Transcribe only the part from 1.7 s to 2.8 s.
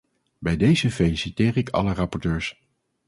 rapporteurs.